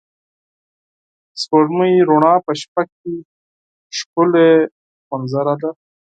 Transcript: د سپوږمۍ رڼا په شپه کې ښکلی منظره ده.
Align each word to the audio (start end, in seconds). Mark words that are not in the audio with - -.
د 1.33 1.33
سپوږمۍ 1.41 1.93
رڼا 2.09 2.35
په 2.45 2.51
شپه 2.61 2.83
کې 2.97 3.13
ښکلی 3.97 4.49
منظره 5.09 5.55
ده. 5.61 5.71